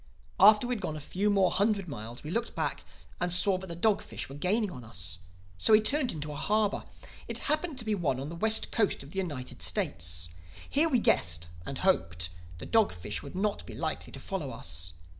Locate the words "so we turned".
5.57-6.11